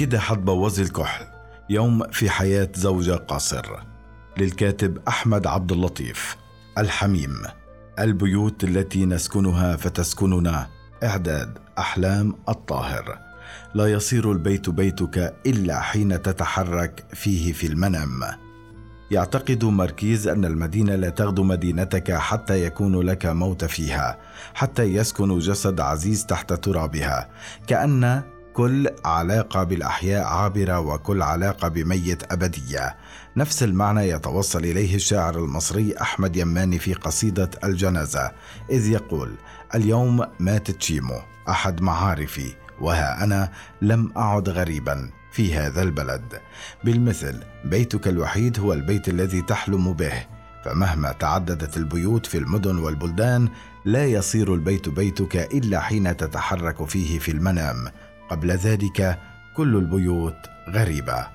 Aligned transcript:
كده 0.00 0.18
حتبوظي 0.18 0.82
الكحل. 0.82 1.24
يوم 1.70 2.02
في 2.12 2.30
حياة 2.30 2.68
زوجة 2.74 3.12
قاصر. 3.12 3.66
للكاتب 4.38 4.98
أحمد 5.08 5.46
عبد 5.46 5.72
اللطيف. 5.72 6.36
الحميم. 6.78 7.42
البيوت 7.98 8.64
التي 8.64 9.06
نسكنها 9.06 9.76
فتسكننا. 9.76 10.66
إعداد 11.02 11.58
أحلام 11.78 12.34
الطاهر. 12.48 13.29
لا 13.74 13.86
يصير 13.86 14.32
البيت 14.32 14.70
بيتك 14.70 15.34
إلا 15.46 15.80
حين 15.80 16.22
تتحرك 16.22 17.04
فيه 17.14 17.52
في 17.52 17.66
المنام. 17.66 18.20
يعتقد 19.10 19.64
ماركيز 19.64 20.28
أن 20.28 20.44
المدينة 20.44 20.94
لا 20.94 21.08
تغدو 21.08 21.42
مدينتك 21.42 22.12
حتى 22.12 22.64
يكون 22.64 23.00
لك 23.00 23.26
موت 23.26 23.64
فيها 23.64 24.18
حتى 24.54 24.82
يسكن 24.82 25.38
جسد 25.38 25.80
عزيز 25.80 26.26
تحت 26.26 26.52
ترابها. 26.52 27.28
كأن 27.66 28.22
كل 28.54 28.88
علاقة 29.04 29.64
بالأحياء 29.64 30.24
عابرة 30.24 30.80
وكل 30.80 31.22
علاقة 31.22 31.68
بميت 31.68 32.32
أبدية. 32.32 32.96
نفس 33.36 33.62
المعنى 33.62 34.08
يتوصل 34.08 34.58
إليه 34.58 34.94
الشاعر 34.94 35.38
المصري 35.38 35.94
أحمد 36.00 36.36
يماني 36.36 36.78
في 36.78 36.94
قصيدة 36.94 37.50
الجنازة 37.64 38.30
إذ 38.70 38.90
يقول 38.90 39.34
اليوم 39.74 40.26
مات 40.40 40.70
تشيمو 40.70 41.20
أحد 41.48 41.82
معارفي 41.82 42.52
وها 42.80 43.24
أنا 43.24 43.50
لم 43.82 44.12
أعد 44.16 44.48
غريبا 44.48 45.10
في 45.32 45.54
هذا 45.54 45.82
البلد. 45.82 46.40
بالمثل 46.84 47.40
بيتك 47.64 48.08
الوحيد 48.08 48.58
هو 48.60 48.72
البيت 48.72 49.08
الذي 49.08 49.42
تحلم 49.42 49.92
به. 49.92 50.26
فمهما 50.64 51.12
تعددت 51.12 51.76
البيوت 51.76 52.26
في 52.26 52.38
المدن 52.38 52.78
والبلدان 52.78 53.48
لا 53.84 54.04
يصير 54.04 54.54
البيت 54.54 54.88
بيتك 54.88 55.36
إلا 55.36 55.80
حين 55.80 56.16
تتحرك 56.16 56.84
فيه 56.84 57.18
في 57.18 57.30
المنام. 57.32 57.76
قبل 58.30 58.50
ذلك 58.50 59.18
كل 59.56 59.76
البيوت 59.76 60.36
غريبة. 60.68 61.26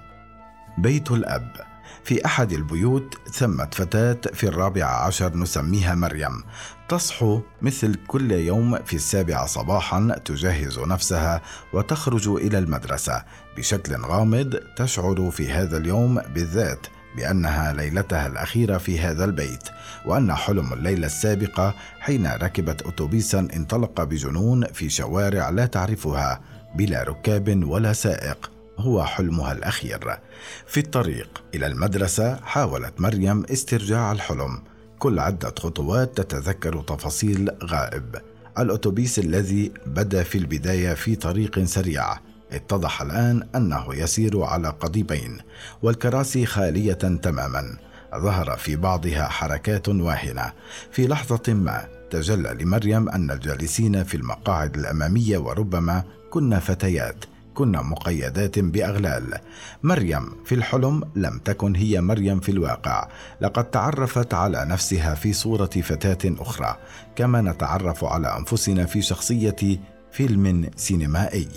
بيت 0.78 1.12
الأب. 1.12 1.75
في 2.04 2.26
أحد 2.26 2.52
البيوت 2.52 3.18
ثمت 3.32 3.74
فتاة 3.74 4.18
في 4.34 4.48
الرابع 4.48 4.86
عشر 4.86 5.38
نسميها 5.38 5.96
مريم. 5.96 6.44
تصحو 6.90 7.42
مثل 7.62 7.96
كل 8.08 8.32
يوم 8.32 8.78
في 8.86 8.96
السابعه 8.96 9.46
صباحا 9.46 10.22
تجهز 10.26 10.80
نفسها 10.80 11.42
وتخرج 11.74 12.28
إلى 12.28 12.58
المدرسة. 12.58 13.24
بشكل 13.58 13.96
غامض 13.96 14.60
تشعر 14.78 15.32
في 15.32 15.52
هذا 15.52 15.78
اليوم 15.78 16.22
بالذات 16.34 16.88
بأنها 17.16 17.74
ليلتها 17.74 18.28
الأخيرة 18.28 18.78
في 18.78 19.00
هذا 19.00 19.26
البيت 19.26 19.64
وأن 20.06 20.34
حلم 20.34 20.74
الليلة 20.74 21.06
السابقة 21.06 21.76
حين 22.00 22.28
ركبت 22.28 22.82
اتوبيسا 22.82 23.40
انطلق 23.40 24.04
بجنون 24.04 24.66
في 24.66 24.90
شوارع 24.90 25.50
لا 25.50 25.66
تعرفها 25.66 26.42
بلا 26.76 27.04
ركاب 27.04 27.64
ولا 27.64 27.94
سائق. 27.94 28.55
هو 28.78 29.04
حلمها 29.04 29.52
الأخير. 29.52 30.20
في 30.68 30.80
الطريق 30.80 31.44
إلى 31.56 31.68
المدرسة 31.68 32.36
حاولت 32.36 33.02
مريم 33.02 33.44
استرجاع 33.44 34.12
الحلم. 34.12 34.62
كل 35.00 35.20
عدة 35.20 35.54
خطوات 35.60 36.22
تتذكر 36.22 36.82
تفاصيل 36.82 37.52
غائب. 37.64 38.16
الأتوبيس 38.60 39.20
الذي 39.20 39.72
بدا 39.86 40.24
في 40.24 40.38
البداية 40.38 40.94
في 40.94 41.16
طريق 41.16 41.64
سريع. 41.64 42.14
اتضح 42.52 43.02
الآن 43.02 43.48
أنه 43.56 43.96
يسير 43.96 44.44
على 44.44 44.70
قضيبين 44.70 45.38
والكراسي 45.82 46.46
خالية 46.46 46.94
تماما. 46.94 47.78
ظهر 48.16 48.58
في 48.58 48.76
بعضها 48.76 49.28
حركات 49.28 49.90
واهنة. 49.90 50.54
في 50.92 51.08
لحظة 51.08 51.54
ما 51.54 51.88
تجلى 52.12 52.58
لمريم 52.62 53.10
أن 53.10 53.32
الجالسين 53.32 54.04
في 54.04 54.18
المقاعد 54.18 54.78
الأمامية 54.78 55.38
وربما 55.38 56.04
كن 56.30 56.60
فتيات. 56.60 57.26
كن 57.56 57.72
مقيدات 57.72 58.60
بأغلال. 58.60 59.40
مريم 59.84 60.32
في 60.46 60.56
الحلم 60.56 61.04
لم 61.16 61.40
تكن 61.46 61.76
هي 61.76 62.02
مريم 62.02 62.40
في 62.40 62.50
الواقع. 62.50 63.08
لقد 63.42 63.64
تعرفت 63.72 64.34
على 64.34 64.66
نفسها 64.66 65.16
في 65.16 65.34
صورة 65.34 65.66
فتاة 65.66 66.36
أخرى 66.40 66.78
كما 67.16 67.42
نتعرف 67.42 68.04
على 68.04 68.38
أنفسنا 68.38 68.86
في 68.86 69.02
شخصية 69.02 69.80
فيلم 70.12 70.70
سينمائي. 70.76 71.50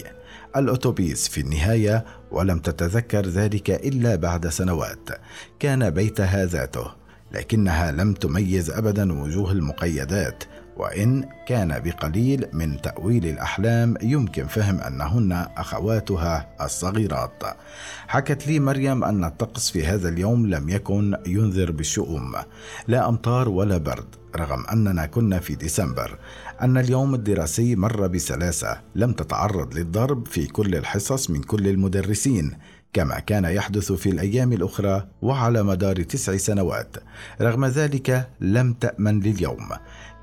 الأتوبيس 0.57 1.29
في 1.29 1.41
النهاية 1.41 2.05
ولم 2.31 2.59
تتذكر 2.59 3.27
ذلك 3.27 3.71
إلا 3.71 4.17
بعد 4.17 4.49
سنوات. 4.49 5.09
كان 5.59 5.91
بيتها 5.91 6.47
ذاته 6.47 6.87
لكنها 7.33 7.93
لم 7.93 8.13
تميز 8.13 8.71
ابدا 8.71 9.23
وجوه 9.23 9.53
المقيدات. 9.53 10.45
وإن 10.79 11.25
كان 11.47 11.81
بقليل 11.85 12.47
من 12.53 12.81
تأويل 12.81 13.27
الأحلام 13.27 13.95
يمكن 14.03 14.47
فهم 14.47 14.81
أنهن 14.81 15.33
أخواتها 15.57 16.49
الصغيرات. 16.61 17.43
حكت 18.09 18.47
لي 18.47 18.61
مريم 18.61 19.05
أن 19.05 19.25
الطقس 19.25 19.71
في 19.71 19.87
هذا 19.87 20.09
اليوم 20.09 20.47
لم 20.47 20.69
يكن 20.69 21.17
ينذر 21.27 21.73
بالشؤم 21.73 22.35
لا 22.89 23.09
أمطار 23.09 23.49
ولا 23.49 23.79
برد 23.79 24.15
رغم 24.37 24.67
أننا 24.73 25.07
كنا 25.07 25.39
في 25.39 25.55
ديسمبر. 25.55 26.19
أن 26.63 26.79
اليوم 26.79 27.15
الدراسي 27.15 27.77
مر 27.77 28.07
بسلاسة 28.07 28.81
لم 28.95 29.13
تتعرض 29.13 29.75
للضرب 29.75 30.27
في 30.27 30.47
كل 30.47 30.75
الحصص 30.75 31.31
من 31.31 31.43
كل 31.43 31.69
المدرسين. 31.69 32.53
كما 32.93 33.19
كان 33.19 33.45
يحدث 33.45 33.93
في 33.93 34.09
الأيام 34.09 34.53
الأخرى 34.53 35.07
وعلى 35.23 35.63
مدار 35.63 36.03
تسع 36.03 36.37
سنوات 36.37 36.97
رغم 37.41 37.65
ذلك 37.65 38.29
لم 38.41 38.73
تأمن 38.73 39.21
لليوم 39.21 39.69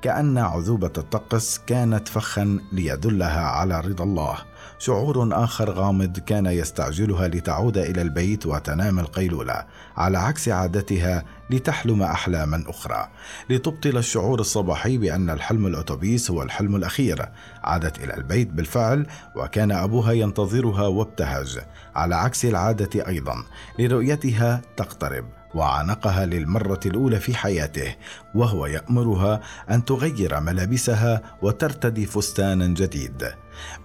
كأن 0.02 0.38
عذوبة 0.38 0.92
الطقس 0.98 1.60
كانت 1.66 2.08
فخا 2.08 2.58
ليدلها 2.72 3.40
على 3.40 3.80
رضا 3.80 4.04
الله. 4.04 4.38
شعور 4.78 5.44
آخر 5.44 5.70
غامض 5.70 6.18
كان 6.18 6.46
يستعجلها 6.46 7.28
لتعود 7.28 7.78
إلى 7.78 8.02
البيت 8.02 8.46
وتنام 8.46 8.98
القيلولة 8.98 9.64
على 9.96 10.18
عكس 10.18 10.48
عادتها 10.48 11.24
لتحلم 11.50 12.02
أحلاما 12.02 12.64
أخرى. 12.66 13.08
لتبطل 13.50 13.96
الشعور 13.96 14.40
الصباحي 14.40 14.98
بأن 14.98 15.30
الحلم 15.30 15.66
الأتوبيس 15.66 16.30
هو 16.30 16.42
الحلم 16.42 16.76
الأخير. 16.76 17.28
عادت 17.64 18.04
إلى 18.04 18.14
البيت 18.16 18.48
بالفعل 18.48 19.06
وكان 19.36 19.72
أبوها 19.72 20.12
ينتظرها 20.12 20.86
وابتهج 20.86 21.58
على 21.94 22.14
عكس 22.16 22.44
العادة 22.44 23.06
أيضا. 23.08 23.34
لرؤيتها 23.78 24.62
تقترب. 24.76 25.24
وعانقها 25.56 26.26
للمرة 26.26 26.80
الأولى 26.86 27.20
في 27.20 27.34
حياته 27.34 27.94
وهو 28.34 28.66
يأمرها 28.66 29.40
أن 29.70 29.84
تغير 29.84 30.40
ملابسها 30.40 31.22
وترتدي 31.42 32.06
فستانا 32.06 32.66
جديد. 32.66 33.24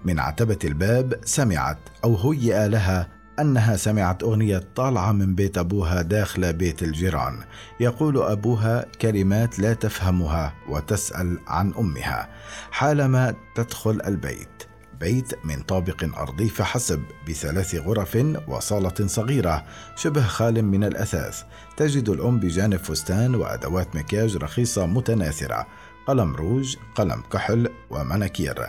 من 0.06 0.20
عتبة 0.20 0.60
الباب 0.64 1.14
سمعت 1.26 1.80
أو 2.04 2.32
هيئ 2.32 2.68
لها 2.68 3.08
أنها 3.40 3.76
سمعت 3.76 4.24
أغنية 4.24 4.64
طالعة 4.76 5.12
من 5.12 5.36
بيت 5.36 5.58
أبوها 5.58 6.02
داخل 6.02 6.54
بيت 6.54 6.84
الجيران. 6.84 7.40
يقول 7.80 8.18
أبوها 8.22 8.86
كلمات 9.02 9.60
لا 9.60 9.74
تفهمها 9.74 10.54
وتسأل 10.70 11.40
عن 11.48 11.74
أمها. 11.80 12.30
حالما 12.72 13.34
تدخل 13.56 14.02
البيت 14.08 14.71
بيت 15.02 15.46
من 15.46 15.62
طابق 15.62 16.18
أرضي 16.18 16.50
فحسب 16.50 17.04
بثلاث 17.30 17.76
غرف 17.76 18.18
وصالة 18.48 19.08
صغيرة 19.08 19.66
شبه 19.96 20.22
خال 20.22 20.66
من 20.66 20.84
الأثاث. 20.84 21.44
تجد 21.78 22.10
الأم 22.10 22.40
بجانب 22.40 22.80
فستان 22.80 23.36
وأدوات 23.36 23.96
مكياج 23.96 24.38
رخيصة 24.38 24.86
متناثرة 24.86 25.68
قلم 26.08 26.36
روج 26.36 26.76
قلم 26.96 27.24
كحل 27.32 27.70
ومناكير. 27.90 28.66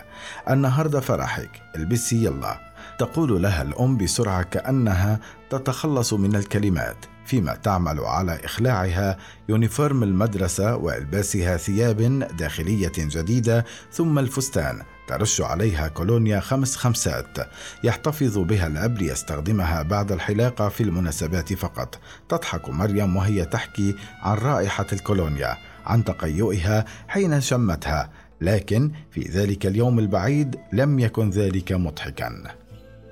النهارده 0.49 0.99
فرحك 0.99 1.61
البسي 1.75 2.23
يلا. 2.23 2.73
تقول 2.99 3.41
لها 3.41 3.61
الأم 3.61 3.97
بسرعة 3.97 4.43
كأنها 4.43 5.19
تتخلص 5.49 6.13
من 6.13 6.35
الكلمات. 6.35 7.12
فيما 7.25 7.55
تعمل 7.55 7.99
على 7.99 8.39
إخلاعها 8.45 9.17
يونيفورم 9.49 10.03
المدرسة 10.03 10.75
وإلباسها 10.75 11.57
ثياب 11.57 12.27
داخلية 12.37 12.91
جديدة 12.97 13.65
ثم 13.91 14.19
الفستان 14.19 14.81
ترش 15.07 15.41
عليها 15.41 15.87
كولونيا 15.87 16.39
خمس 16.39 16.75
خمسات. 16.75 17.37
يحتفظ 17.83 18.37
بها 18.37 18.67
الأب 18.67 18.97
ليستخدمها 18.97 19.81
بعد 19.81 20.11
الحلاقة 20.11 20.69
في 20.69 20.83
المناسبات 20.83 21.53
فقط. 21.53 21.99
تضحك 22.29 22.69
مريم 22.69 23.15
وهي 23.15 23.45
تحكي 23.45 23.95
عن 24.21 24.37
رائحة 24.37 24.87
الكولونيا 24.93 25.57
عن 25.85 26.03
تقيؤها 26.03 26.85
حين 27.07 27.41
شمتها 27.41 28.09
لكن 28.41 28.91
في 29.11 29.21
ذلك 29.21 29.65
اليوم 29.65 29.99
البعيد 29.99 30.55
لم 30.73 30.99
يكن 30.99 31.29
ذلك 31.29 31.71
مضحكا. 31.71 32.43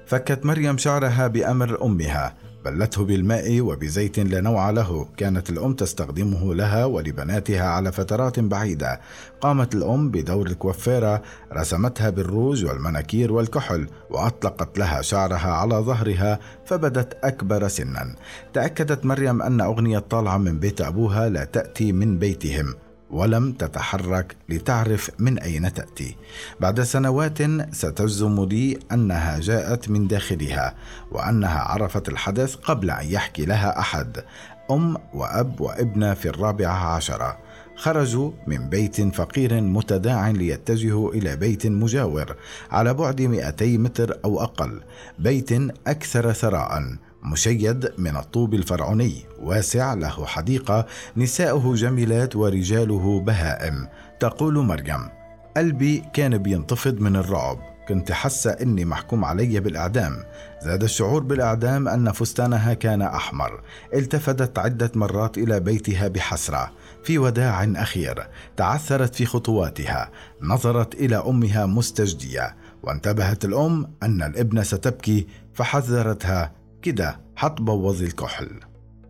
فكت 0.06 0.46
مريم 0.46 0.78
شعرها 0.78 1.28
بأمر 1.28 1.86
أمها. 1.86 2.34
بلته 2.66 3.06
بالماء 3.06 3.62
وبزيت 3.62 4.20
لا 4.20 4.42
نوع 4.42 4.70
له. 4.70 5.08
كانت 5.18 5.50
الأم 5.50 5.74
تستخدمه 5.74 6.54
لها 6.54 6.86
ولبناتها 6.86 7.64
على 7.64 7.92
فترات 7.92 8.40
بعيدة. 8.40 9.02
قامت 9.42 9.76
الأم 9.76 10.12
بدور 10.12 10.48
الكوافيرة 10.48 11.22
رسمتها 11.54 12.10
بالروج 12.10 12.66
والمناكير 12.66 13.34
والكحل 13.34 13.88
وأطلقت 14.10 14.78
لها 14.78 15.02
شعرها 15.02 15.52
على 15.52 15.76
ظهرها 15.76 16.40
فبدت 16.66 17.18
أكبر 17.24 17.68
سنا. 17.68 18.16
تأكدت 18.54 19.06
مريم 19.06 19.42
أن 19.42 19.62
أغنية 19.62 20.00
طالعة 20.00 20.38
من 20.38 20.60
بيت 20.60 20.82
أبوها 20.82 21.30
لا 21.30 21.44
تأتي 21.44 21.92
من 21.92 22.20
بيتهم. 22.20 22.74
ولم 23.12 23.52
تتحرك 23.52 24.36
لتعرف 24.50 25.12
من 25.20 25.40
أين 25.40 25.74
تأتي. 25.74 26.16
بعد 26.60 26.82
سنوات 26.82 27.38
ستجزم 27.72 28.44
لي 28.44 28.80
أنها 28.92 29.40
جاءت 29.40 29.90
من 29.90 30.08
داخلها 30.08 30.76
وأنها 31.12 31.60
عرفت 31.60 32.10
الحدث 32.10 32.56
قبل 32.56 32.92
أن 32.92 33.06
يحكي 33.06 33.46
لها 33.46 33.80
أحد 33.80 34.24
أم 34.72 34.98
وأب 35.14 35.62
وابنة 35.62 36.14
في 36.14 36.30
الرابعة 36.30 36.96
عشرة. 36.96 37.38
خرجوا 37.76 38.32
من 38.48 38.70
بيت 38.70 39.16
فقير 39.16 39.62
متداع 39.62 40.30
ليتجهوا 40.30 41.14
إلى 41.14 41.36
بيت 41.36 41.68
مجاور 41.68 42.36
على 42.72 42.94
بعد 42.94 43.22
200 43.22 43.78
متر 43.78 44.18
أو 44.26 44.44
أقل 44.44 44.82
بيت 45.20 45.52
أكثر 45.88 46.34
ثراء. 46.34 46.84
مشيد 47.24 47.92
من 47.98 48.16
الطوب 48.18 48.54
الفرعوني 48.54 49.26
واسع 49.40 49.94
له 49.94 50.26
حديقة 50.26 50.86
نساؤه 51.18 51.76
جميلات 51.76 52.36
ورجاله 52.36 53.20
بهائم. 53.20 53.88
تقول 54.20 54.58
مريم 54.58 55.10
قلبي 55.58 56.04
كان 56.14 56.38
بينتفض 56.38 57.00
من 57.00 57.16
الرعب 57.16 57.60
كنت 57.88 58.12
حاسة 58.12 58.52
إني 58.52 58.86
محكوم 58.86 59.26
علي 59.26 59.60
بالإعدام. 59.60 60.24
زاد 60.64 60.84
الشعور 60.84 61.24
بالإعدام 61.24 61.88
أن 61.88 62.12
فستانها 62.12 62.74
كان 62.74 63.02
أحمر. 63.02 63.62
التفتت 63.94 64.60
عدة 64.60 64.92
مرات 64.96 65.38
إلى 65.38 65.60
بيتها 65.60 66.08
بحسرة. 66.08 66.72
في 67.04 67.18
وداع 67.18 67.64
أخير 67.64 68.28
تعثرت 68.58 69.16
في 69.16 69.26
خطواتها. 69.26 70.10
نظرت 70.42 70.96
إلى 70.96 71.16
أمها 71.16 71.66
مستجدية. 71.66 72.56
وانتبهت 72.84 73.46
الأم 73.46 73.92
أن 74.04 74.24
الإبن 74.24 74.64
ستبكي 74.64 75.28
فحذرتها 75.54 76.52
كده 76.82 77.22
حتبوظ 77.36 78.04
الكحل. 78.04 78.60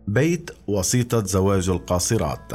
بيت 0.08 0.50
وسيطة 0.66 1.24
زواج 1.24 1.68
القاصرات. 1.68 2.52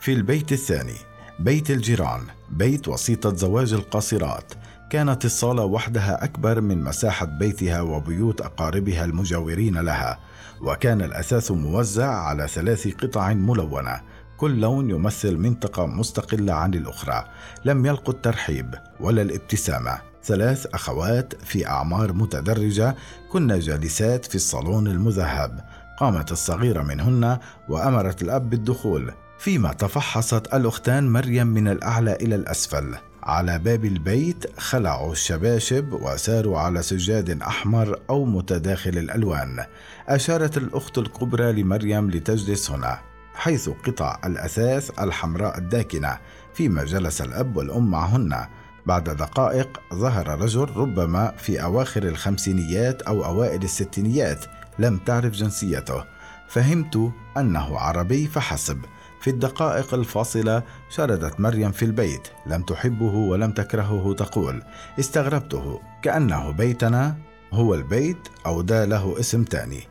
في 0.00 0.12
البيت 0.12 0.52
الثاني 0.52 0.94
بيت 1.38 1.70
الجيران 1.70 2.20
بيت 2.50 2.88
وسيطة 2.88 3.34
زواج 3.34 3.72
القاصرات. 3.72 4.52
كانت 4.90 5.24
الصالة 5.24 5.64
وحدها 5.64 6.24
أكبر 6.24 6.60
من 6.60 6.84
مساحة 6.84 7.26
بيتها 7.26 7.80
وبيوت 7.80 8.40
أقاربها 8.40 9.04
المجاورين 9.04 9.78
لها 9.78 10.18
وكان 10.60 11.02
الأثاث 11.02 11.50
موزع 11.50 12.14
على 12.14 12.48
ثلاث 12.48 12.88
قطع 12.88 13.32
ملونة. 13.32 14.00
كل 14.36 14.60
لون 14.60 14.90
يمثل 14.90 15.36
منطقة 15.36 15.86
مستقلة 15.86 16.52
عن 16.52 16.74
الأخرى. 16.74 17.24
لم 17.64 17.86
يلقوا 17.86 18.14
الترحيب 18.14 18.74
ولا 19.00 19.22
الابتسامة. 19.22 20.07
ثلاث 20.24 20.66
أخوات 20.66 21.34
في 21.44 21.66
أعمار 21.66 22.12
متدرجة 22.12 22.96
كن 23.32 23.58
جالسات 23.58 24.24
في 24.24 24.34
الصالون 24.34 24.86
المذهب. 24.86 25.64
قامت 25.98 26.32
الصغيرة 26.32 26.82
منهن 26.82 27.38
وأمرت 27.68 28.22
الأب 28.22 28.50
بالدخول 28.50 29.12
فيما 29.38 29.72
تفحصت 29.72 30.54
الأختان 30.54 31.12
مريم 31.12 31.46
من 31.46 31.68
الأعلى 31.68 32.12
إلى 32.12 32.34
الأسفل. 32.34 32.94
على 33.22 33.58
باب 33.58 33.84
البيت 33.84 34.60
خلعوا 34.60 35.12
الشباشب 35.12 35.92
وساروا 35.92 36.58
على 36.58 36.82
سجاد 36.82 37.42
أحمر 37.42 37.98
أو 38.10 38.24
متداخل 38.24 38.98
الألوان. 38.98 39.64
أشارت 40.08 40.56
الأخت 40.56 40.98
الكبرى 40.98 41.52
لمريم 41.52 42.10
لتجلس 42.10 42.70
هنا 42.70 42.98
حيث 43.34 43.68
قطع 43.68 44.18
الأثاث 44.24 45.00
الحمراء 45.00 45.58
الداكنة 45.58 46.18
فيما 46.54 46.84
جلس 46.84 47.20
الأب 47.20 47.56
والأم 47.56 47.90
معهن. 47.90 48.46
بعد 48.86 49.04
دقائق 49.04 49.80
ظهر 49.94 50.40
رجل 50.40 50.68
ربما 50.76 51.32
في 51.38 51.62
أواخر 51.62 52.02
الخمسينيات 52.02 53.02
أو 53.02 53.24
أوائل 53.24 53.62
الستينيات 53.62 54.44
لم 54.78 54.96
تعرف 54.96 55.32
جنسيته. 55.32 56.04
فهمت 56.48 57.12
أنه 57.36 57.78
عربي 57.78 58.26
فحسب. 58.26 58.78
في 59.20 59.30
الدقائق 59.30 59.94
الفاصلة 59.94 60.62
شردت 60.90 61.40
مريم 61.40 61.72
في 61.72 61.84
البيت. 61.84 62.28
لم 62.46 62.62
تحبه 62.62 63.14
ولم 63.14 63.52
تكرهه 63.52 64.14
تقول. 64.14 64.62
استغربته. 64.98 65.80
كأنه 66.02 66.50
بيتنا 66.50 67.16
هو 67.52 67.74
البيت 67.74 68.28
أو 68.46 68.62
دا 68.62 68.86
له 68.86 69.20
اسم 69.20 69.44
تاني. 69.44 69.82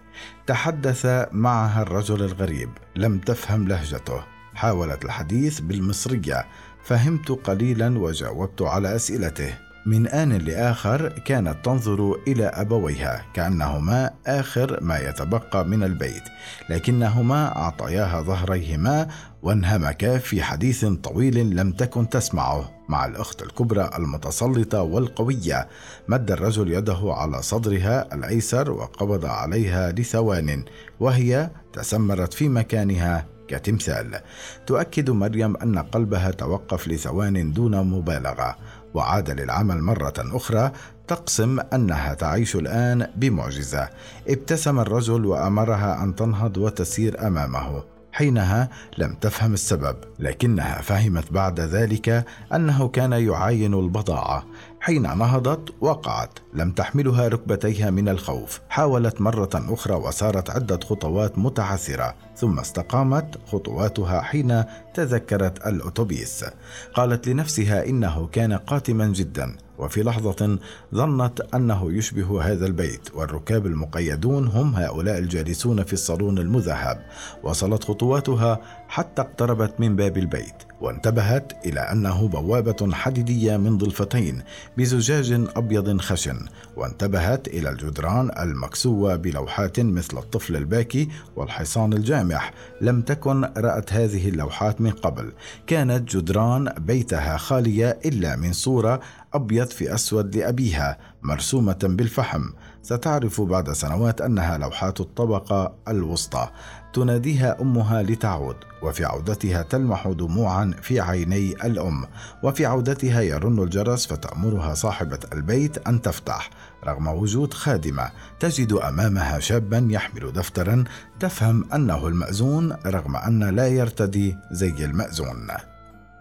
تحدث 0.48 1.28
معها 1.32 1.82
الرجل 1.82 2.24
الغريب. 2.24 2.70
لم 2.96 3.20
تفهم 3.20 3.68
لهجته. 3.68 4.24
حاولت 4.56 5.06
الحديث 5.06 5.60
بالمصرية. 5.60 6.46
فهمت 6.88 7.32
قليلا 7.32 8.00
وجاوبت 8.00 8.62
على 8.62 8.96
أسئلته. 8.96 9.54
من 9.86 10.08
آن 10.08 10.34
لآخر 10.34 11.10
كانت 11.10 11.66
تنظر 11.66 12.20
إلى 12.28 12.46
أبويها 12.46 13.26
كأنهما 13.34 14.12
آخر 14.28 14.84
ما 14.84 15.00
يتبقى 15.00 15.66
من 15.66 15.84
البيت 15.84 16.24
لكنهما 16.70 17.58
أعطياها 17.58 18.22
ظهريهما 18.22 19.08
وانهمكا 19.44 20.18
في 20.18 20.44
حديث 20.44 20.86
طويل 20.86 21.56
لم 21.56 21.72
تكن 21.72 22.10
تسمعه 22.10 22.72
مع 22.90 23.06
الأخت 23.06 23.42
الكبرى 23.42 23.90
المتسلطة 23.98 24.82
والقوية. 24.82 25.68
مد 26.08 26.32
الرجل 26.32 26.74
يده 26.74 27.00
على 27.04 27.42
صدرها 27.42 28.16
الأيسر 28.16 28.72
وقبض 28.72 29.26
عليها 29.26 29.92
لثوان 29.92 30.64
وهي 31.00 31.50
تسمرت 31.74 32.34
في 32.34 32.50
مكانها. 32.50 33.37
كتمثال 33.48 34.20
تؤكد 34.68 35.10
مريم 35.10 35.58
أن 35.58 35.80
قلبها 35.80 36.32
توقف 36.32 36.88
لثوان 36.88 37.52
دون 37.54 37.84
مبالغة 37.84 38.56
وعاد 38.94 39.30
للعمل 39.30 39.82
مرة 39.82 40.14
أخرى 40.18 40.72
تقسم 41.08 41.60
أنها 41.74 42.14
تعيش 42.14 42.56
الآن 42.56 43.08
بمعجزة. 43.16 43.90
ابتسم 44.28 44.80
الرجل 44.80 45.26
وأمرها 45.26 46.04
أن 46.04 46.16
تنهض 46.16 46.58
وتسير 46.58 47.28
أمامه. 47.28 47.84
حينها 48.12 48.70
لم 48.98 49.14
تفهم 49.22 49.54
السبب 49.54 49.96
لكنها 50.20 50.82
فهمت 50.82 51.32
بعد 51.34 51.60
ذلك 51.60 52.26
أنه 52.54 52.88
كان 52.88 53.12
يعاين 53.12 53.74
البضاعة. 53.74 54.46
حين 54.88 55.02
نهضت 55.02 55.74
وقعت. 55.82 56.40
لم 56.54 56.72
تحملها 56.72 57.28
ركبتيها 57.28 57.90
من 57.90 58.10
الخوف. 58.10 58.60
حاولت 58.70 59.22
مرة 59.22 59.50
أخرى 59.56 59.96
وسارت 59.96 60.50
عدة 60.50 60.80
خطوات 60.84 61.38
متعثرة 61.38 62.16
ثم 62.36 62.60
استقامت 62.60 63.38
خطواتها 63.52 64.22
حين 64.22 64.64
تذكرت 64.94 65.68
الأتوبيس. 65.68 66.46
قالت 66.94 67.28
لنفسها 67.28 67.86
إنه 67.86 68.28
كان 68.28 68.54
قاتما 68.54 69.08
جدا 69.08 69.58
وفي 69.78 70.04
لحظة 70.04 70.60
ظنت 70.96 71.42
أنه 71.56 71.92
يشبه 71.92 72.42
هذا 72.52 72.66
البيت 72.66 73.16
والركاب 73.16 73.66
المقيدون 73.66 74.48
هم 74.48 74.76
هؤلاء 74.76 75.18
الجالسون 75.18 75.84
في 75.84 75.94
الصالون 75.94 76.38
المذهب. 76.38 77.06
وصلت 77.44 77.84
خطواتها 77.84 78.60
حتى 78.88 79.22
اقتربت 79.22 79.80
من 79.80 79.96
باب 79.96 80.18
البيت. 80.18 80.67
وانتبهت 80.82 81.66
إلى 81.66 81.80
أنه 81.80 82.28
بوابة 82.28 82.94
حديدية 82.94 83.58
من 83.58 83.78
ضلفتين 83.78 84.42
بزجاج 84.78 85.48
أبيض 85.56 86.02
خشن 86.02 86.40
وانتبهت 86.76 87.48
إلى 87.48 87.70
الجدران 87.70 88.32
المكسوة 88.40 89.16
بلوحات 89.16 89.80
مثل 89.80 90.18
الطفل 90.18 90.56
الباكي 90.56 91.10
والحصان 91.36 91.94
الجامح 91.94 92.54
لم 92.82 93.02
تكن 93.02 93.44
رأت 93.58 93.94
هذه 93.94 94.30
اللوحات 94.30 94.82
من 94.82 94.92
قبل. 94.92 95.32
كانت 95.68 96.16
جدران 96.16 96.74
بيتها 96.78 97.38
خالية 97.38 98.00
إلا 98.06 98.36
من 98.36 98.54
صورة 98.54 99.00
أبيض 99.34 99.68
في 99.68 99.94
أسود 99.94 100.36
لأبيها 100.36 100.98
مرسومة 101.22 101.80
بالفحم. 101.84 102.44
ستعرف 102.82 103.42
بعد 103.42 103.72
سنوات 103.72 104.22
أنها 104.22 104.58
لوحات 104.58 105.00
الطبقة 105.00 105.76
الوسطى. 105.88 106.50
تناديها 106.98 107.62
أمها 107.62 108.04
لتعود 108.04 108.56
وفي 108.82 109.06
عودتها 109.06 109.62
تلمح 109.62 110.08
دموعا 110.08 110.74
في 110.82 111.00
عيني 111.00 111.52
الأم 111.52 112.04
وفي 112.44 112.66
عودتها 112.66 113.22
يرن 113.22 113.60
الجرس 113.60 114.08
فتأمرها 114.08 114.74
صاحبة 114.74 115.20
البيت 115.34 115.88
أن 115.88 116.02
تفتح. 116.02 116.50
رغم 116.86 117.08
وجود 117.08 117.54
خادمة 117.54 118.12
تجد 118.40 118.74
أمامها 118.74 119.40
شابا 119.40 119.88
يحمل 119.92 120.34
دفترا 120.34 120.84
تفهم 121.20 121.74
أنه 121.74 122.08
المأزون 122.08 122.76
رغم 122.86 123.16
أن 123.16 123.44
لا 123.56 123.68
يرتدي 123.68 124.38
زي 124.52 124.86
المأزون. 124.86 125.48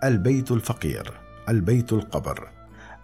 البيت 0.05 0.51
الفقير 0.51 1.13
البيت 1.49 1.93
القبر. 1.93 2.56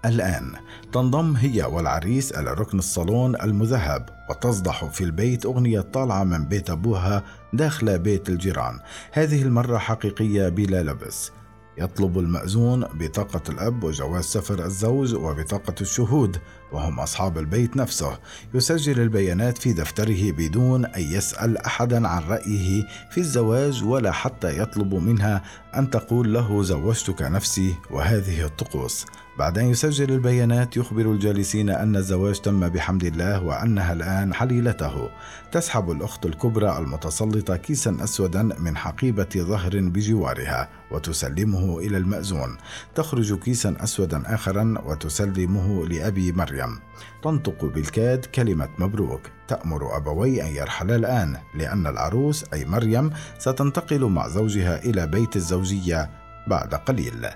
الآن. 0.05 0.53
تنضم 0.93 1.37
هي 1.37 1.63
والعريس 1.63 2.33
إلى 2.33 2.51
ركن 2.51 2.79
الصالون 2.79 3.37
المذهب 3.37 4.09
وتصدح 4.31 4.85
في 4.85 5.05
البيت 5.05 5.45
أغنية 5.47 5.81
طالعة 5.81 6.25
من 6.25 6.45
بيت 6.45 6.71
أبوها 6.71 7.23
داخل 7.53 7.99
بيت 7.99 8.29
الجيران. 8.29 8.79
هذه 9.13 9.43
المرة 9.43 9.79
حقيقية 9.79 10.49
بلا 10.49 10.83
لبس. 10.83 11.33
يطلب 11.79 12.19
المأذون 12.19 12.85
بطاقة 12.95 13.41
الأب 13.49 13.85
وجواز 13.85 14.25
سفر 14.25 14.65
الزوج 14.65 15.15
وبطاقة 15.15 15.75
الشهود 15.81 16.37
وهم 16.73 17.01
أصحاب 17.01 17.39
البيت 17.39 17.77
نفسه. 17.77 18.19
يسجل 18.55 19.01
البيانات 19.01 19.59
في 19.59 19.73
دفتره 19.73 20.33
بدون 20.33 20.85
أن 20.85 21.03
يسأل 21.03 21.59
أحدا 21.59 22.09
عن 22.09 22.23
رأيه 22.23 22.87
في 23.11 23.19
الزواج 23.19 23.85
ولا 23.85 24.13
حتى 24.13 24.59
يطلب 24.59 24.95
منها 24.95 25.43
أن 25.77 25.91
تقول 25.91 26.35
له 26.35 26.63
زوجتك 26.63 27.23
نفسي 27.23 27.75
وهذه 27.91 28.45
الطقوس. 28.45 29.07
بعد 29.39 29.59
أن 29.59 29.65
يسجل 29.65 30.13
البيانات 30.13 30.77
يخبر 30.77 31.13
الجالسين 31.13 31.71
أن 31.71 31.97
الزواج 31.97 32.41
تم 32.41 32.69
بحمد 32.69 33.05
الله 33.05 33.43
وأنها 33.43 33.93
الآن 33.93 34.35
حليلته. 34.35 35.11
تسحب 35.53 35.91
الأخت 35.91 36.27
الكبرى 36.27 36.79
المتسلطة 36.79 37.57
كيسا 37.57 37.97
أسودا 38.01 38.43
من 38.43 38.77
حقيبة 38.77 39.29
ظهر 39.37 39.81
بجوارها 39.81 40.69
وتسلمه 40.91 41.79
إلى 41.79 41.97
المأذون. 41.97 42.57
تخرج 42.95 43.39
كيسا 43.39 43.77
أسودا 43.81 44.35
آخرا 44.35 44.75
وتسلمه 44.87 45.87
لأبي 45.87 46.33
مريم. 46.33 46.79
تنطق 47.23 47.65
بالكاد 47.65 48.25
كلمة 48.25 48.69
مبروك. 48.79 49.21
تأمر 49.53 49.97
أبوي 49.97 50.43
أن 50.43 50.47
يرحلا 50.47 50.97
الآن 50.97 51.37
لأن 51.55 51.87
العروس 51.87 52.45
أي 52.53 52.65
مريم 52.65 53.11
ستنتقل 53.39 54.05
مع 54.05 54.29
زوجها 54.29 54.85
إلى 54.85 55.07
بيت 55.07 55.37
الزوجية 55.37 56.11
بعد 56.47 56.75
قليل. 56.75 57.27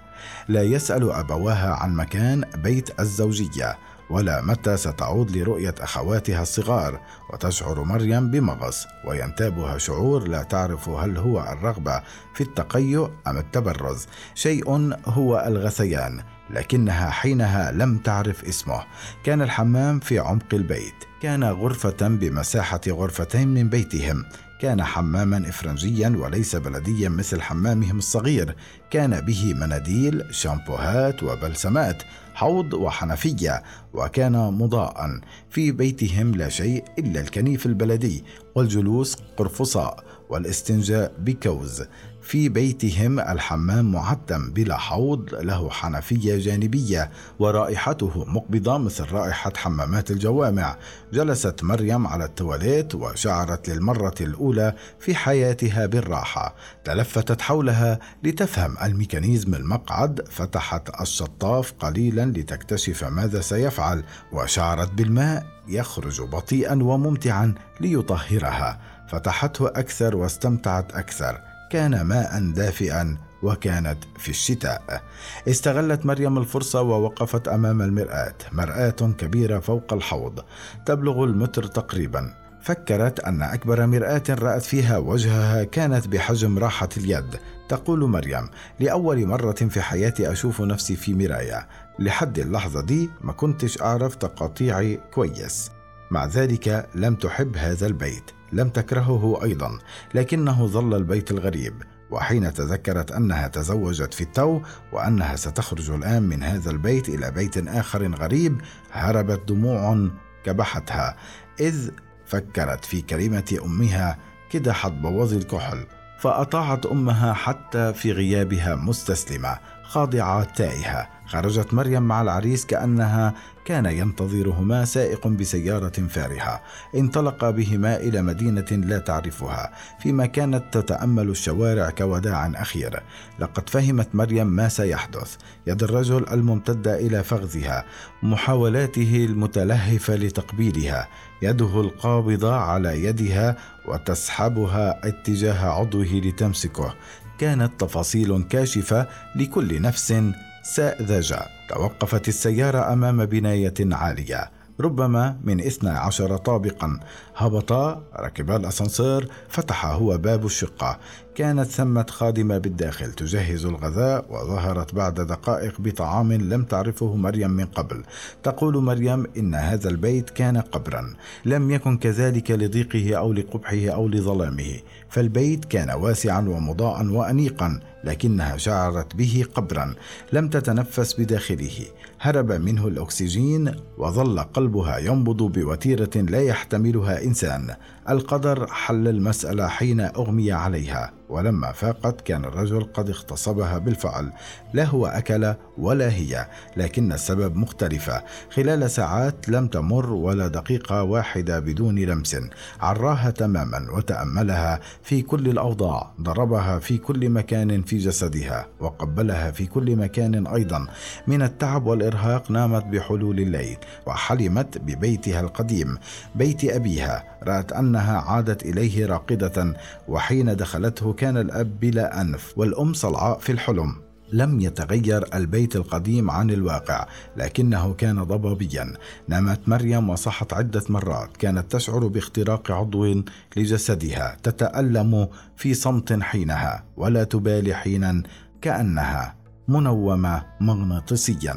لا 0.49 0.63
يسأل 0.63 1.13
أبواها 1.13 1.75
عن 1.75 1.95
مكان 1.97 2.45
بيت 2.55 3.01
الزوجية 3.01 3.79
ولا 4.11 4.43
متى 4.43 4.77
ستعود 4.77 5.37
لرؤية 5.37 5.75
أخواتها 5.81 6.43
الصغار. 6.43 7.01
وتشعر 7.33 7.83
مريم 7.83 8.31
بمغص 8.31 8.87
وينتابها 9.05 9.79
شعور 9.79 10.29
لا 10.29 10.43
تعرف 10.43 10.89
هل 10.89 11.19
هو 11.19 11.41
الرغبة 11.41 12.03
في 12.35 12.41
التقيؤ 12.41 13.11
أم 13.27 13.39
التبرز. 13.39 14.07
شيء 14.35 14.93
هو 15.07 15.45
الغثيان. 15.47 16.23
لكنها 16.51 17.11
حينها 17.11 17.73
لم 17.73 17.99
تعرف 17.99 18.45
اسمه. 18.45 18.81
كان 19.25 19.43
الحمام 19.43 20.01
في 20.01 20.19
عمق 20.19 20.55
البيت. 20.55 20.95
كان 21.23 21.45
غرفة 21.45 22.09
بمساحة 22.09 22.81
غرفتين 22.89 23.49
من 23.49 23.69
بيتهم. 23.69 24.25
كان 24.61 24.85
حماما 24.85 25.49
إفرنجيا 25.49 26.09
وليس 26.09 26.57
بلديا 26.57 27.09
مثل 27.09 27.41
حمامهم 27.41 27.99
الصغير. 27.99 28.57
كان 28.91 29.21
به 29.21 29.55
مناديل 29.55 30.25
شامبوهات 30.31 31.23
وبلسمات 31.23 32.03
حوض 32.35 32.75
وحنفية 32.75 33.63
وكان 33.93 34.33
مضاء. 34.33 35.21
في 35.51 35.73
بيتهم 35.73 36.35
لا 36.35 36.49
شيء 36.49 36.85
إلا 36.99 37.21
الكنيف 37.21 37.67
البلدي 37.67 38.25
والجلوس 38.55 39.17
قرفصاء 39.37 40.05
والاستنجاء 40.29 41.13
بكوز. 41.19 41.83
في 42.27 42.49
بيتهم 42.49 43.21
الحمام 43.21 43.93
معتم 43.93 44.51
بلا 44.51 44.77
حوض 44.77 45.35
له 45.35 45.71
حنفية 45.71 46.37
جانبية 46.39 47.11
ورائحته 47.39 48.25
مقبضة 48.25 48.79
مثل 48.79 49.13
رائحة 49.13 49.53
حمامات 49.57 50.11
الجوامع. 50.11 50.77
جلست 51.13 51.65
مريم 51.65 52.07
على 52.07 52.25
التواليت 52.25 52.95
وشعرت 52.95 53.69
للمرة 53.69 54.15
الأولى 54.21 54.75
في 55.01 55.15
حياتها 55.15 55.87
بالراحة. 55.87 56.55
تلفتت 56.85 57.41
حولها 57.41 57.99
لتفهم 58.23 58.75
الميكانيزم 58.83 59.55
المقعد. 59.55 60.29
فتحت 60.31 61.01
الشطاف 61.01 61.73
قليلا 61.73 62.25
لتكتشف 62.25 63.05
ماذا 63.05 63.41
سيفعل. 63.41 64.05
وشعرت 64.33 64.93
بالماء 64.93 65.47
يخرج 65.69 66.23
بطيئا 66.23 66.83
وممتعا 66.83 67.55
ليطهرها. 67.81 68.81
فتحته 69.09 69.69
أكثر 69.69 70.17
واستمتعت 70.17 70.93
أكثر. 70.93 71.56
كان 71.71 72.01
ماء 72.03 72.53
دافئا 72.53 73.17
وكانت 73.43 73.99
في 74.19 74.29
الشتاء. 74.29 75.03
استغلت 75.49 76.07
مريم 76.07 76.39
الفرصة 76.39 76.83
ووقفت 76.83 77.49
أمام 77.49 77.83
المرآة. 77.83 78.35
مرآة 78.53 78.91
كبيرة 78.91 79.59
فوق 79.59 79.93
الحوض. 79.93 80.45
تبلغ 80.87 81.25
المتر 81.25 81.67
تقريبا. 81.67 82.35
فكرت 82.63 83.21
أن 83.21 83.43
أكبر 83.43 83.87
مرآة 83.87 84.23
رأت 84.31 84.63
فيها 84.63 84.99
وجهها 84.99 85.65
كانت 85.65 86.09
بحجم 86.09 86.59
راحة 86.59 86.89
اليد. 86.97 87.37
تقول 87.69 88.01
مريم 88.01 88.49
لأول 88.81 89.27
مرة 89.27 89.53
في 89.53 89.81
حياتي 89.81 90.33
أشوف 90.33 90.61
نفسي 90.61 90.97
في 90.97 91.15
مراية 91.15 91.69
لحد 91.99 92.39
اللحظة 92.39 92.81
دي 92.81 93.11
ما 93.21 93.33
كنتش 93.33 93.83
أعرف 93.83 94.15
تقاطيعي 94.15 95.01
كويس. 95.15 95.71
مع 96.11 96.27
ذلك 96.27 96.89
لم 96.95 97.15
تحب 97.15 97.57
هذا 97.57 97.87
البيت 97.87 98.31
لم 98.53 98.69
تكرهه 98.69 99.43
أيضا 99.43 99.79
لكنه 100.15 100.67
ظل 100.67 100.95
البيت 100.95 101.31
الغريب 101.31 101.83
وحين 102.11 102.55
تذكرت 102.55 103.13
أنها 103.13 103.49
تزوجت 103.49 104.15
في 104.15 104.21
التو 104.21 104.61
وأنها 104.93 105.37
ستخرج 105.37 105.91
الآن 105.91 106.23
من 106.23 106.43
هذا 106.43 106.71
البيت 106.71 107.09
إلى 107.09 107.31
بيت 107.31 107.69
آخر 107.69 108.15
غريب 108.15 108.61
هربت 108.93 109.49
دموع 109.49 110.09
كبحتها 110.45 111.17
إذ 111.61 111.91
فكرت 112.27 112.85
في 112.85 113.03
كلمة 113.03 113.59
أمها 113.65 114.19
كده 114.51 114.73
حتبوظي 114.73 115.37
الكحل 115.37 115.87
فأطاعت 116.19 116.87
أمها 116.87 117.33
حتى 117.33 117.93
في 117.93 118.13
غيابها 118.13 118.75
مستسلمة. 118.75 119.59
خاضعة 119.89 120.45
تائهة. 120.45 121.09
خرجت 121.27 121.75
مريم 121.75 122.03
مع 122.03 122.23
العريس 122.23 122.67
كأنها 122.67 123.35
كان 123.65 123.87
ينتظرهما 123.87 124.85
سائق 124.85 125.27
بسيارة 125.27 126.07
فارهة. 126.09 126.61
انطلق 126.95 127.51
بهما 127.51 127.97
إلى 127.97 128.23
مدينة 128.23 128.67
لا 128.71 128.99
تعرفها 128.99 129.73
فيما 130.01 130.27
كانت 130.27 130.65
تتأمل 130.73 131.29
الشوارع 131.29 131.91
كوداع 131.91 132.47
أخير. 132.47 133.03
لقد 133.39 133.69
فهمت 133.69 134.09
مريم 134.15 134.47
ما 134.47 134.69
سيحدث. 134.69 135.37
يد 135.67 135.83
الرجل 135.83 136.25
الممتده 136.33 136.99
إلى 137.01 137.23
فخذها 137.23 137.85
محاولاته 138.23 139.27
المتلهفة 139.31 140.17
لتقبيلها. 140.17 141.09
يده 141.43 141.81
القابضة 141.81 142.55
على 142.55 143.05
يدها 143.05 143.57
وتسحبها 143.89 145.09
اتجاه 145.09 145.67
عضوه 145.67 146.07
لتمسكه. 146.25 146.95
كانت 147.41 147.81
تفاصيل 147.81 148.43
كاشفة 148.51 149.07
لكل 149.35 149.83
نفس 149.83 150.15
ساذجة. 150.63 151.47
توقفت 151.69 152.29
السيارة 152.29 152.93
أمام 152.93 153.27
بناية 153.27 153.75
عالية 153.81 154.51
ربما 154.81 155.41
من 155.45 155.61
اثنى 155.61 155.91
عشر 155.91 156.37
طابقا. 156.37 157.01
هبطا 157.37 158.03
ركبا 158.21 158.57
الأسانسير 158.57 159.29
فتح 159.49 159.87
هو 159.87 160.19
باب 160.19 160.47
الشقة. 160.47 160.99
كانت 161.35 161.67
ثمة 161.67 162.07
خادمة 162.11 162.59
بالداخل 162.59 163.13
تجهز 163.13 163.67
الغذاء 163.67 164.27
وظهرت 164.31 164.95
بعد 164.95 165.15
دقائق 165.15 165.81
بطعام 165.81 166.33
لم 166.33 166.65
تعرفه 166.65 167.17
مريم 167.17 167.51
من 167.51 167.65
قبل. 167.65 168.03
تقول 168.43 168.77
مريم 168.77 169.27
إن 169.37 169.55
هذا 169.55 169.89
البيت 169.89 170.31
كان 170.31 170.57
قبرا. 170.57 171.15
لم 171.45 171.71
يكن 171.71 171.99
كذلك 171.99 172.51
لضيقه 172.51 173.15
أو 173.15 173.33
لقبحه 173.33 173.89
أو 173.89 174.09
لظلامه. 174.09 174.75
فالبيت 175.09 175.65
كان 175.65 175.91
واسعا 175.91 176.41
ومضاء 176.41 177.07
وأنيقا 177.07 177.81
لكنها 178.05 178.57
شعرت 178.57 179.17
به 179.17 179.45
قبرا. 179.55 179.95
لم 180.33 180.49
تتنفس 180.49 181.21
بداخله. 181.21 181.87
هرب 182.21 182.53
منه 182.53 182.87
الأكسجين 182.87 183.75
وظل 183.99 184.39
قلبها 184.39 184.99
ينبض 184.99 185.43
بوتيرة 185.43 186.17
لا 186.17 186.41
يحتملها 186.41 187.26
انسان 187.27 187.75
القدر 188.09 188.67
حل 188.67 189.09
المسألة 189.09 189.67
حين 189.69 190.01
أغمي 190.01 190.53
عليها 190.53 191.13
ولما 191.29 191.73
فاقت 191.73 192.21
كان 192.21 192.45
الرجل 192.45 192.85
قد 192.85 193.11
اغتصبها 193.11 193.79
بالفعل 193.79 194.33
لا 194.75 194.85
هو 194.85 195.07
أكل 195.07 195.55
ولا 195.79 196.13
هي 196.13 196.47
لكن 196.77 197.13
السبب 197.13 197.57
مختلفة. 197.57 198.23
خلال 198.51 198.91
ساعات 198.91 199.49
لم 199.49 199.67
تمر 199.67 200.13
ولا 200.13 200.49
دقيقة 200.49 201.03
واحدة 201.03 201.61
بدون 201.61 201.99
لمس 201.99 202.37
عراها 202.81 203.31
تماما 203.31 203.87
وتأملها 203.93 204.81
في 205.03 205.23
كل 205.23 205.49
الأوضاع 205.49 206.13
ضربها 206.21 206.79
في 206.79 206.99
كل 206.99 207.29
مكان 207.29 207.83
في 207.83 207.99
جسدها 207.99 208.67
وقبلها 208.81 209.51
في 209.51 209.67
كل 209.67 209.97
مكان 209.97 210.47
أيضا. 210.47 210.87
من 211.27 211.43
التعب 211.43 211.87
والإرهاق 211.87 212.51
نامت 212.51 212.85
بحلول 212.85 213.41
الليل 213.41 213.77
وحلمت 214.07 214.79
ببيتها 214.79 215.41
القديم 215.41 215.99
بيت 216.35 216.65
أبيها. 216.65 217.25
رأت 217.43 217.73
انها 217.97 218.21
عادت 218.21 218.63
إليه 218.63 219.07
راقدة 219.07 219.77
وحين 220.09 220.57
دخلته 220.57 221.13
كان 221.13 221.37
الأب 221.37 221.81
بلا 221.81 222.21
أنف 222.21 222.53
والأم 222.57 222.93
صلعاء 222.93 223.39
في 223.39 223.53
الحلم. 223.53 223.95
لم 224.33 224.61
يتغير 224.61 225.25
البيت 225.35 225.77
القديم 225.77 226.31
عن 226.31 226.51
الواقع 226.51 227.07
لكنه 227.37 227.95
كان 227.95 228.23
ضبابيا. 228.23 228.93
نامت 229.29 229.69
مريم 229.69 230.11
وصحت 230.11 230.53
عدة 230.53 230.83
مرات. 230.89 231.37
كانت 231.37 231.73
تشعر 231.73 232.07
باختراق 232.07 232.71
عضو 232.71 233.23
لجسدها 233.57 234.37
تتألم 234.43 235.29
في 235.57 235.75
صمت 235.75 236.23
حينها 236.23 236.85
ولا 236.97 237.25
تبالي 237.25 237.75
حينا 237.75 238.23
كأنها 238.63 239.35
منومة 239.69 240.43
مغناطيسيا. 240.61 241.57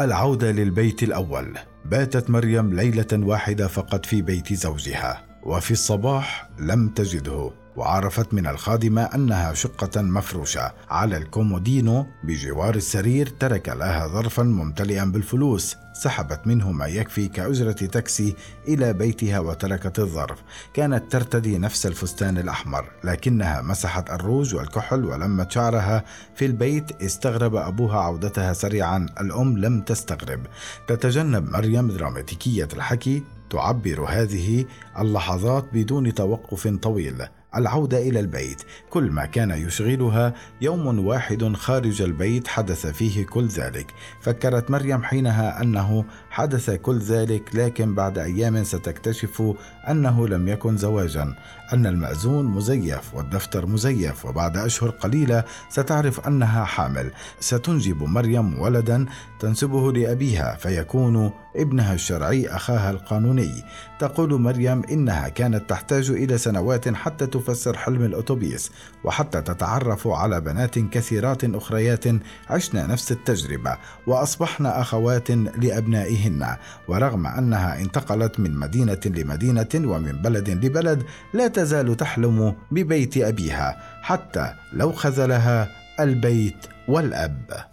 العودة 0.00 0.50
للبيت 0.50 1.02
الأول. 1.02 1.58
باتت 1.84 2.30
مريم 2.30 2.74
ليلة 2.74 3.12
واحدة 3.12 3.66
فقط 3.66 4.06
في 4.06 4.22
بيت 4.22 4.52
زوجها. 4.52 5.29
وفي 5.42 5.70
الصباح 5.70 6.48
لم 6.58 6.88
تجده 6.88 7.50
وعرفت 7.76 8.34
من 8.34 8.46
الخادمة 8.46 9.02
أنها 9.02 9.54
شقة 9.54 10.02
مفروشة 10.02 10.72
على 10.90 11.16
الكومودينو 11.16 12.06
بجوار 12.24 12.74
السرير 12.74 13.26
ترك 13.26 13.68
لها 13.68 14.06
ظرفا 14.06 14.42
ممتلئا 14.42 15.04
بالفلوس 15.04 15.76
سحبت 15.92 16.46
منه 16.46 16.72
ما 16.72 16.86
يكفي 16.86 17.28
كأجرة 17.28 17.72
تاكسي 17.72 18.34
إلى 18.68 18.92
بيتها 18.92 19.38
وتركت 19.38 19.98
الظرف. 19.98 20.38
كانت 20.74 21.12
ترتدي 21.12 21.58
نفس 21.58 21.86
الفستان 21.86 22.38
الأحمر 22.38 22.84
لكنها 23.04 23.62
مسحت 23.62 24.10
الروج 24.10 24.54
والكحل 24.54 25.04
ولمت 25.04 25.50
شعرها 25.50 26.04
في 26.34 26.46
البيت. 26.46 27.02
استغرب 27.02 27.56
أبوها 27.56 28.00
عودتها 28.00 28.52
سريعا 28.52 29.06
الأم 29.20 29.58
لم 29.58 29.80
تستغرب. 29.80 30.40
تتجنب 30.86 31.50
مريم 31.50 31.88
دراماتيكية 31.88 32.68
الحكي 32.72 33.22
تعبر 33.50 34.06
هذه 34.08 34.64
اللحظات 34.98 35.64
بدون 35.72 36.14
توقف 36.14 36.68
طويل. 36.68 37.22
العودة 37.56 37.98
إلى 37.98 38.20
البيت. 38.20 38.62
كل 38.90 39.10
ما 39.10 39.26
كان 39.26 39.50
يشغلها 39.50 40.34
يوم 40.60 41.06
واحد 41.06 41.52
خارج 41.52 42.02
البيت 42.02 42.48
حدث 42.48 42.86
فيه 42.86 43.26
كل 43.26 43.46
ذلك. 43.46 43.94
فكرت 44.20 44.70
مريم 44.70 45.02
حينها 45.02 45.62
أنه 45.62 46.04
حدث 46.30 46.70
كل 46.70 46.98
ذلك 46.98 47.54
لكن 47.54 47.94
بعد 47.94 48.18
أيام 48.18 48.64
ستكتشف 48.64 49.42
أنه 49.88 50.28
لم 50.28 50.48
يكن 50.48 50.76
زواجا. 50.76 51.34
أن 51.72 51.86
المأذون 51.86 52.44
مزيف 52.44 53.14
والدفتر 53.14 53.66
مزيف 53.66 54.24
وبعد 54.26 54.56
أشهر 54.56 54.90
قليلة 54.90 55.44
ستعرف 55.68 56.26
أنها 56.26 56.64
حامل. 56.64 57.10
ستنجب 57.40 58.02
مريم 58.02 58.60
ولدا 58.60 59.06
تنسبه 59.40 59.92
لأبيها 59.92 60.56
فيكون 60.56 61.30
ابنها 61.56 61.94
الشرعي 61.94 62.48
أخاها 62.48 62.90
القانوني. 62.90 63.64
تقول 63.98 64.40
مريم 64.40 64.82
إنها 64.90 65.28
كانت 65.28 65.70
تحتاج 65.70 66.10
إلى 66.10 66.38
سنوات 66.38 66.88
حتى 66.88 67.26
تفسر 67.26 67.76
حلم 67.76 68.02
الأتوبيس 68.02 68.70
وحتى 69.04 69.42
تتعرف 69.42 70.08
على 70.08 70.40
بنات 70.40 70.78
كثيرات 70.78 71.44
أخريات 71.44 72.04
عشن 72.50 72.88
نفس 72.88 73.12
التجربة 73.12 73.76
وأصبحن 74.06 74.66
أخوات 74.66 75.30
لأبنائهن. 75.30 76.56
ورغم 76.88 77.26
أنها 77.26 77.80
انتقلت 77.80 78.40
من 78.40 78.54
مدينة 78.56 79.00
لمدينة 79.06 79.68
ومن 79.74 80.12
بلد 80.12 80.50
لبلد 80.50 81.02
لا 81.34 81.48
تزال 81.48 81.96
تحلم 81.96 82.54
ببيت 82.70 83.16
أبيها 83.16 83.82
حتى 84.02 84.54
لو 84.72 84.92
خذلها 84.92 85.68
البيت 86.00 86.66
والأب. 86.88 87.70